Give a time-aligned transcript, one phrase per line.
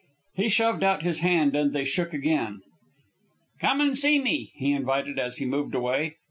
[0.33, 2.61] He shoved out his hand and they shook again.
[3.59, 6.15] "Come an' see me," he invited, as he moved away.